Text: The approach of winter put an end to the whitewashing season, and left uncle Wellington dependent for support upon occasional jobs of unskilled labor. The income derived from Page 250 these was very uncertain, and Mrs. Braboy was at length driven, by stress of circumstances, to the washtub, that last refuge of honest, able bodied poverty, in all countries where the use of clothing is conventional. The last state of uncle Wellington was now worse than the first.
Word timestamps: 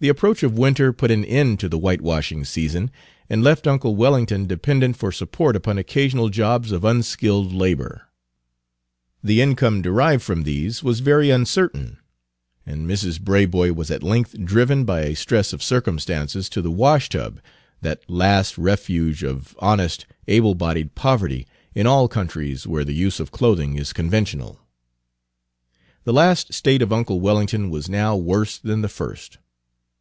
The 0.00 0.08
approach 0.08 0.42
of 0.42 0.58
winter 0.58 0.92
put 0.92 1.12
an 1.12 1.24
end 1.24 1.60
to 1.60 1.68
the 1.68 1.78
whitewashing 1.78 2.44
season, 2.46 2.90
and 3.30 3.44
left 3.44 3.64
uncle 3.68 3.94
Wellington 3.94 4.44
dependent 4.44 4.96
for 4.96 5.12
support 5.12 5.54
upon 5.54 5.78
occasional 5.78 6.30
jobs 6.30 6.72
of 6.72 6.82
unskilled 6.82 7.52
labor. 7.52 8.02
The 9.22 9.40
income 9.40 9.82
derived 9.82 10.24
from 10.24 10.38
Page 10.40 10.46
250 10.46 10.62
these 10.62 10.82
was 10.82 10.98
very 10.98 11.30
uncertain, 11.30 11.98
and 12.66 12.88
Mrs. 12.88 13.20
Braboy 13.20 13.70
was 13.76 13.88
at 13.92 14.02
length 14.02 14.34
driven, 14.44 14.84
by 14.84 15.12
stress 15.14 15.52
of 15.52 15.62
circumstances, 15.62 16.48
to 16.48 16.60
the 16.60 16.72
washtub, 16.72 17.40
that 17.80 18.02
last 18.10 18.58
refuge 18.58 19.22
of 19.22 19.54
honest, 19.60 20.06
able 20.26 20.56
bodied 20.56 20.96
poverty, 20.96 21.46
in 21.72 21.86
all 21.86 22.08
countries 22.08 22.66
where 22.66 22.84
the 22.84 22.94
use 22.94 23.20
of 23.20 23.30
clothing 23.30 23.76
is 23.76 23.92
conventional. 23.92 24.58
The 26.02 26.12
last 26.12 26.52
state 26.52 26.82
of 26.82 26.92
uncle 26.92 27.20
Wellington 27.20 27.70
was 27.70 27.88
now 27.88 28.16
worse 28.16 28.58
than 28.58 28.82
the 28.82 28.88
first. 28.88 29.38